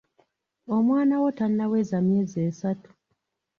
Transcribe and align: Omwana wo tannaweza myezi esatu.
Omwana 0.75 1.15
wo 1.21 1.29
tannaweza 1.37 1.97
myezi 2.07 2.37
esatu. 2.49 2.89